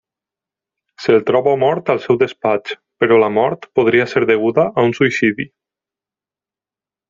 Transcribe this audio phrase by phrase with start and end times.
[1.03, 5.49] Se’l troba mort al seu despatx, però la mort podria ser deguda a un suïcidi.